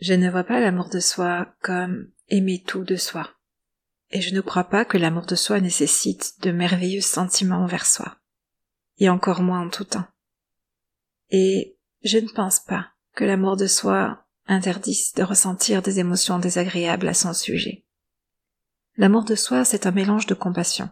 [0.00, 3.30] Je ne vois pas l'amour de soi comme aimer tout de soi.
[4.10, 8.16] Et je ne crois pas que l'amour de soi nécessite de merveilleux sentiments envers soi.
[8.98, 10.06] Et encore moins en tout temps.
[11.30, 17.08] Et je ne pense pas que l'amour de soi interdise de ressentir des émotions désagréables
[17.08, 17.84] à son sujet.
[18.96, 20.88] L'amour de soi, c'est un mélange de compassion,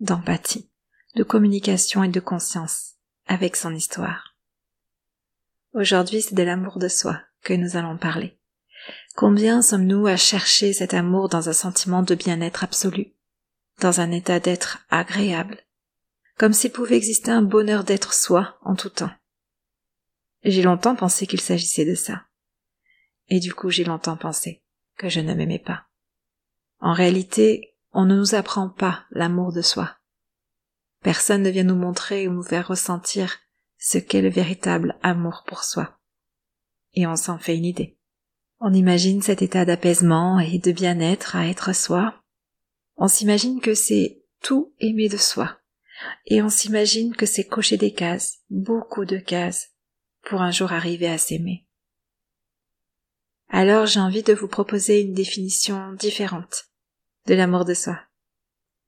[0.00, 0.70] d'empathie,
[1.14, 2.94] de communication et de conscience
[3.26, 4.36] avec son histoire.
[5.72, 8.38] Aujourd'hui, c'est de l'amour de soi que nous allons parler.
[9.14, 13.14] Combien sommes-nous à chercher cet amour dans un sentiment de bien-être absolu,
[13.80, 15.58] dans un état d'être agréable,
[16.38, 19.12] comme s'il pouvait exister un bonheur d'être soi en tout temps?
[20.44, 22.24] J'ai longtemps pensé qu'il s'agissait de ça.
[23.28, 24.62] Et du coup, j'ai longtemps pensé
[24.96, 25.86] que je ne m'aimais pas.
[26.80, 29.96] En réalité, on ne nous apprend pas l'amour de soi.
[31.02, 33.38] Personne ne vient nous montrer ou nous faire ressentir
[33.78, 35.98] ce qu'est le véritable amour pour soi.
[36.94, 37.96] Et on s'en fait une idée.
[38.60, 42.22] On imagine cet état d'apaisement et de bien-être à être soi.
[42.96, 45.58] On s'imagine que c'est tout aimer de soi.
[46.26, 49.70] Et on s'imagine que c'est cocher des cases, beaucoup de cases,
[50.22, 51.66] pour un jour arriver à s'aimer.
[53.48, 56.70] Alors j'ai envie de vous proposer une définition différente
[57.26, 58.00] de l'amour de soi.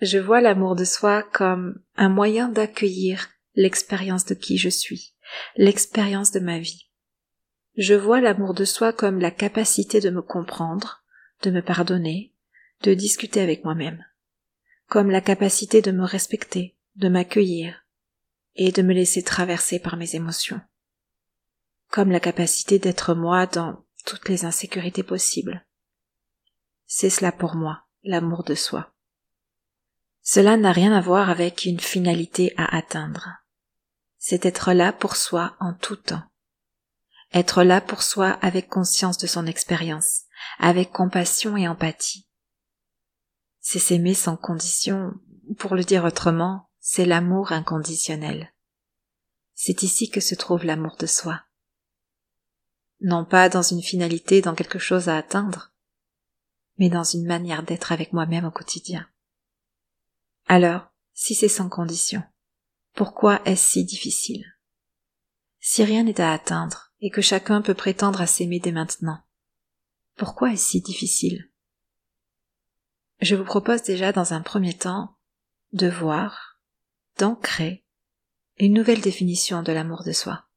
[0.00, 5.14] Je vois l'amour de soi comme un moyen d'accueillir l'expérience de qui je suis,
[5.56, 6.88] l'expérience de ma vie.
[7.82, 11.02] Je vois l'amour de soi comme la capacité de me comprendre,
[11.42, 12.32] de me pardonner,
[12.82, 14.06] de discuter avec moi-même,
[14.86, 17.84] comme la capacité de me respecter, de m'accueillir
[18.54, 20.60] et de me laisser traverser par mes émotions,
[21.90, 25.66] comme la capacité d'être moi dans toutes les insécurités possibles.
[26.86, 28.94] C'est cela pour moi, l'amour de soi.
[30.20, 33.28] Cela n'a rien à voir avec une finalité à atteindre.
[34.18, 36.22] C'est être là pour soi en tout temps
[37.32, 40.22] être là pour soi avec conscience de son expérience,
[40.58, 42.28] avec compassion et empathie.
[43.60, 45.12] C'est s'aimer sans condition,
[45.58, 48.52] pour le dire autrement, c'est l'amour inconditionnel.
[49.54, 51.42] C'est ici que se trouve l'amour de soi.
[53.00, 55.72] Non pas dans une finalité, dans quelque chose à atteindre,
[56.78, 59.08] mais dans une manière d'être avec moi-même au quotidien.
[60.46, 62.22] Alors, si c'est sans condition,
[62.94, 64.44] pourquoi est-ce si difficile?
[65.60, 69.20] Si rien n'est à atteindre, et que chacun peut prétendre à s'aimer dès maintenant.
[70.16, 71.50] Pourquoi est-ce si difficile?
[73.20, 75.18] Je vous propose déjà dans un premier temps
[75.72, 76.60] de voir,
[77.18, 77.84] d'ancrer
[78.58, 80.48] une nouvelle définition de l'amour de soi.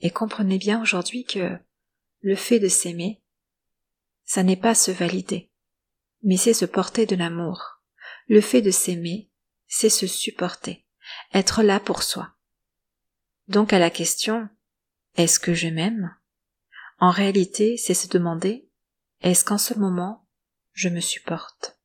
[0.00, 1.58] Et comprenez bien aujourd'hui que
[2.20, 3.20] le fait de s'aimer,
[4.24, 5.50] ça n'est pas se valider,
[6.22, 7.82] mais c'est se porter de l'amour.
[8.28, 9.30] Le fait de s'aimer,
[9.66, 10.86] c'est se supporter,
[11.34, 12.36] être là pour soi.
[13.48, 14.48] Donc à la question
[15.18, 16.14] est-ce que je m'aime?
[17.00, 18.68] En réalité, c'est se demander
[19.20, 20.24] est-ce qu'en ce moment,
[20.72, 21.76] je me supporte?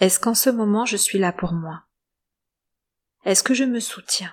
[0.00, 1.82] Est-ce qu'en ce moment, je suis là pour moi?
[3.24, 4.32] Est-ce que je me soutiens?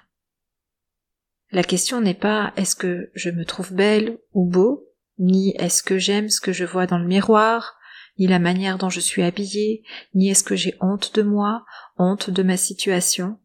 [1.52, 5.98] La question n'est pas est-ce que je me trouve belle ou beau, ni est-ce que
[5.98, 7.80] j'aime ce que je vois dans le miroir,
[8.20, 9.84] ni la manière dont je suis habillée,
[10.14, 11.66] ni est-ce que j'ai honte de moi,
[11.98, 13.40] honte de ma situation?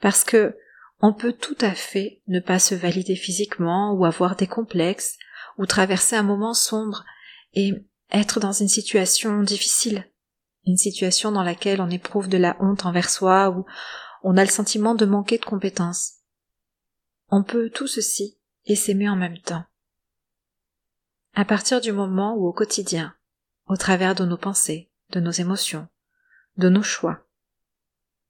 [0.00, 0.56] Parce que
[1.02, 5.18] on peut tout à fait ne pas se valider physiquement ou avoir des complexes
[5.58, 7.04] ou traverser un moment sombre
[7.54, 7.72] et
[8.12, 10.08] être dans une situation difficile,
[10.64, 13.66] une situation dans laquelle on éprouve de la honte envers soi ou
[14.22, 16.12] on a le sentiment de manquer de compétences.
[17.28, 19.64] On peut tout ceci et s'aimer en même temps.
[21.34, 23.16] À partir du moment où au quotidien,
[23.66, 25.88] au travers de nos pensées, de nos émotions,
[26.58, 27.26] de nos choix,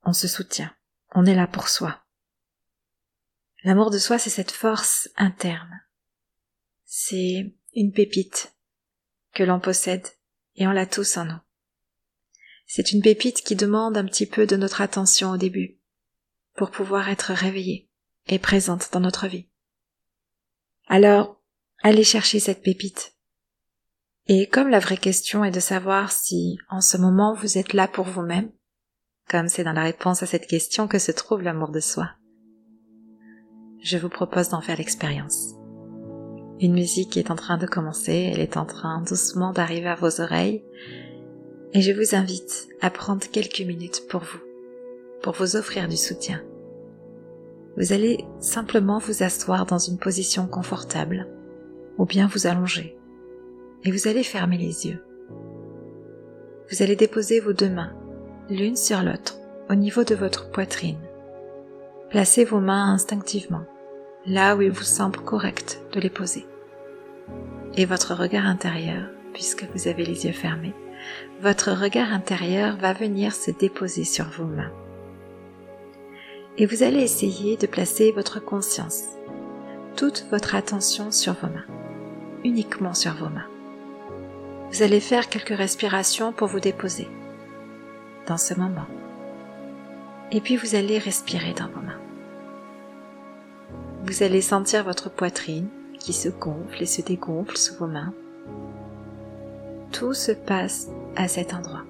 [0.05, 0.75] on se soutient,
[1.15, 2.02] on est là pour soi.
[3.65, 5.83] L'amour de soi, c'est cette force interne.
[6.85, 8.55] C'est une pépite
[9.33, 10.07] que l'on possède
[10.57, 11.41] et on l'a tous en nous.
[12.67, 15.79] C'est une pépite qui demande un petit peu de notre attention au début
[16.55, 17.89] pour pouvoir être réveillée
[18.27, 19.49] et présente dans notre vie.
[20.87, 21.41] Alors,
[21.83, 23.15] allez chercher cette pépite.
[24.27, 27.89] Et comme la vraie question est de savoir si en ce moment vous êtes là
[27.89, 28.53] pour vous-même,
[29.29, 32.11] comme c'est dans la réponse à cette question que se trouve l'amour de soi,
[33.83, 35.57] je vous propose d'en faire l'expérience.
[36.61, 40.21] Une musique est en train de commencer, elle est en train doucement d'arriver à vos
[40.21, 40.65] oreilles,
[41.73, 44.39] et je vous invite à prendre quelques minutes pour vous,
[45.23, 46.43] pour vous offrir du soutien.
[47.77, 51.27] Vous allez simplement vous asseoir dans une position confortable,
[51.99, 52.97] ou bien vous allonger,
[53.83, 55.03] et vous allez fermer les yeux.
[56.71, 57.97] Vous allez déposer vos deux mains,
[58.49, 59.39] l'une sur l'autre,
[59.69, 61.01] au niveau de votre poitrine.
[62.11, 63.65] Placez vos mains instinctivement
[64.27, 66.47] là où il vous semble correct de les poser.
[67.75, 70.75] et votre regard intérieur, puisque vous avez les yeux fermés,
[71.41, 74.71] votre regard intérieur va venir se déposer sur vos mains.
[76.59, 79.05] Et vous allez essayer de placer votre conscience,
[79.97, 81.65] toute votre attention sur vos mains,
[82.45, 83.49] uniquement sur vos mains.
[84.71, 87.09] Vous allez faire quelques respirations pour vous déposer
[88.27, 88.87] dans ce moment.
[90.31, 92.02] Et puis vous allez respirer dans vos mains.
[94.05, 95.69] Vous allez sentir votre poitrine
[96.01, 98.13] qui se gonfle et se dégonfle sous vos mains.
[99.93, 101.85] Tout se passe à cet endroit,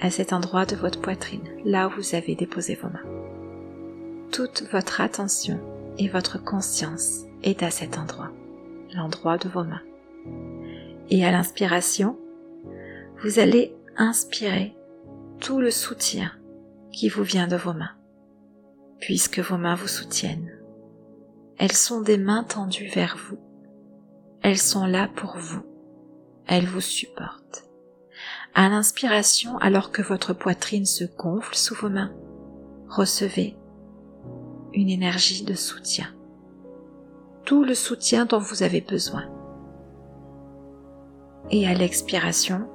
[0.00, 3.04] à cet endroit de votre poitrine, là où vous avez déposé vos mains.
[4.32, 5.60] Toute votre attention
[5.96, 8.32] et votre conscience est à cet endroit,
[8.92, 9.82] l'endroit de vos mains.
[11.08, 12.18] Et à l'inspiration,
[13.22, 14.74] vous allez inspirer
[15.40, 16.32] tout le soutien
[16.90, 17.94] qui vous vient de vos mains,
[18.98, 20.57] puisque vos mains vous soutiennent
[21.58, 23.38] elles sont des mains tendues vers vous.
[24.42, 25.62] Elles sont là pour vous.
[26.46, 27.64] Elles vous supportent.
[28.54, 32.12] À l'inspiration, alors que votre poitrine se gonfle sous vos mains,
[32.88, 33.56] recevez
[34.72, 36.06] une énergie de soutien.
[37.44, 39.24] Tout le soutien dont vous avez besoin.
[41.50, 42.68] Et à l'expiration,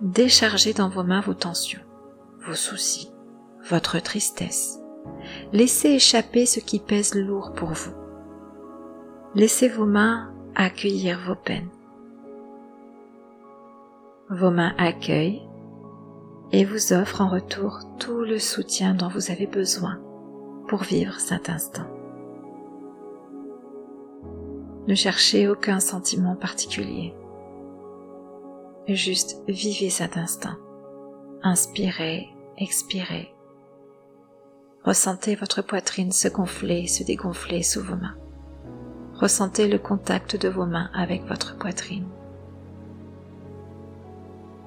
[0.00, 1.82] déchargez dans vos mains vos tensions,
[2.46, 3.10] vos soucis,
[3.68, 4.77] votre tristesse,
[5.52, 7.92] Laissez échapper ce qui pèse lourd pour vous.
[9.34, 11.70] Laissez vos mains accueillir vos peines.
[14.30, 15.42] Vos mains accueillent
[16.52, 20.00] et vous offrent en retour tout le soutien dont vous avez besoin
[20.66, 21.86] pour vivre cet instant.
[24.86, 27.14] Ne cherchez aucun sentiment particulier.
[28.86, 30.56] Juste vivez cet instant.
[31.42, 33.34] Inspirez, expirez
[34.88, 38.14] Ressentez votre poitrine se gonfler et se dégonfler sous vos mains.
[39.16, 42.06] Ressentez le contact de vos mains avec votre poitrine.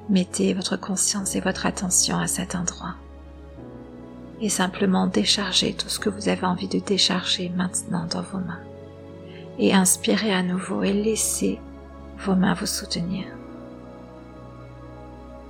[0.09, 2.97] Mettez votre conscience et votre attention à cet endroit.
[4.41, 8.61] Et simplement déchargez tout ce que vous avez envie de décharger maintenant dans vos mains.
[9.57, 11.59] Et inspirez à nouveau et laissez
[12.19, 13.25] vos mains vous soutenir.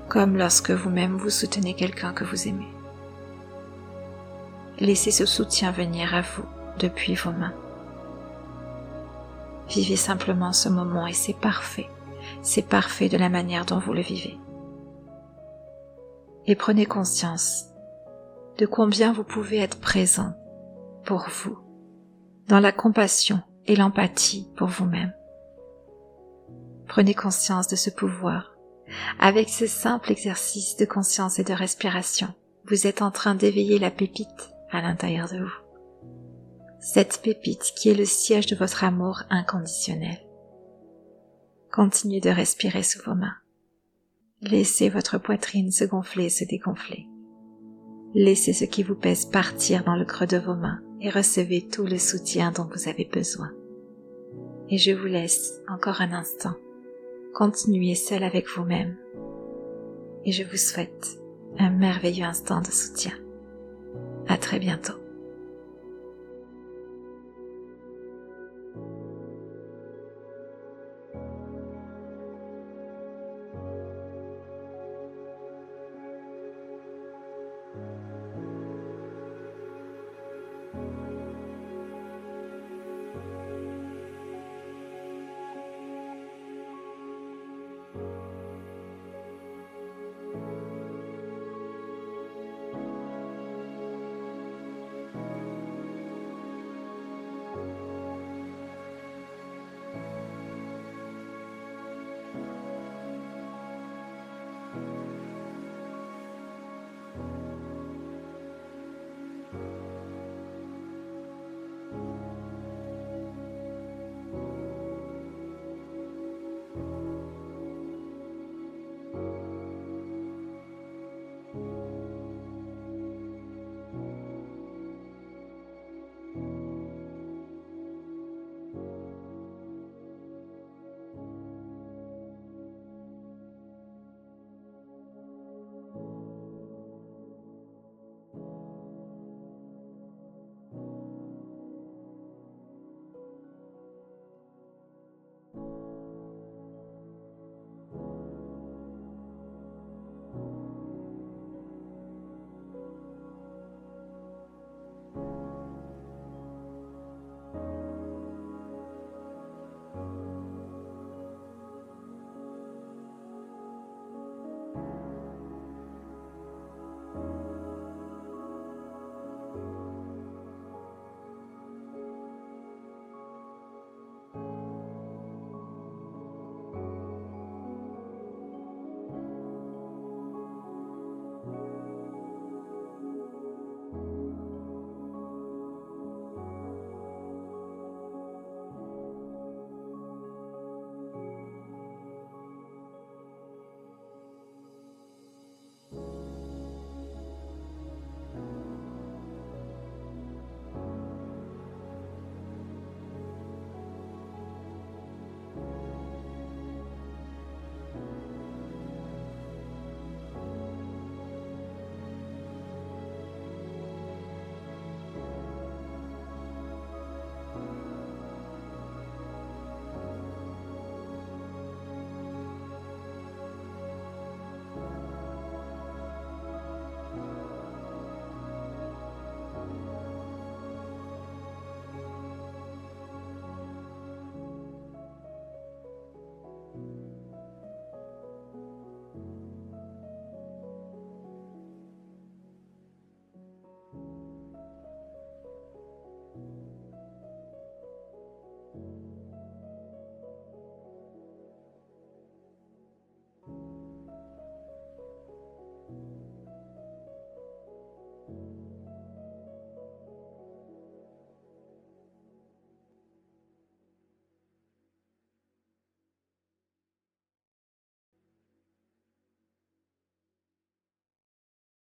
[0.08, 2.70] Comme lorsque vous-même vous soutenez quelqu'un que vous aimez.
[4.82, 6.44] Laissez ce soutien venir à vous
[6.80, 7.54] depuis vos mains.
[9.70, 11.88] Vivez simplement ce moment et c'est parfait.
[12.42, 14.40] C'est parfait de la manière dont vous le vivez.
[16.48, 17.66] Et prenez conscience
[18.58, 20.34] de combien vous pouvez être présent
[21.06, 21.60] pour vous,
[22.48, 25.14] dans la compassion et l'empathie pour vous-même.
[26.88, 28.56] Prenez conscience de ce pouvoir.
[29.20, 32.34] Avec ce simple exercice de conscience et de respiration,
[32.66, 35.72] vous êtes en train d'éveiller la pépite à l'intérieur de vous.
[36.80, 40.18] Cette pépite qui est le siège de votre amour inconditionnel.
[41.72, 43.36] Continuez de respirer sous vos mains.
[44.42, 47.06] Laissez votre poitrine se gonfler et se dégonfler.
[48.14, 51.86] Laissez ce qui vous pèse partir dans le creux de vos mains et recevez tout
[51.86, 53.52] le soutien dont vous avez besoin.
[54.70, 56.56] Et je vous laisse encore un instant.
[57.34, 58.98] Continuez seul avec vous-même.
[60.26, 61.20] Et je vous souhaite
[61.58, 63.14] un merveilleux instant de soutien.
[64.32, 65.11] À très bientôt.